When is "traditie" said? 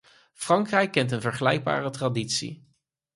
1.89-2.67